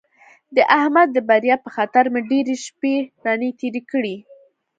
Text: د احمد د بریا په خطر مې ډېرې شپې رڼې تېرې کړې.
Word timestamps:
د 0.55 0.57
احمد 0.79 1.07
د 1.13 1.17
بریا 1.29 1.55
په 1.65 1.69
خطر 1.75 2.05
مې 2.13 2.21
ډېرې 2.31 2.55
شپې 2.65 2.95
رڼې 3.25 3.49
تېرې 3.59 3.81
کړې. 3.91 4.15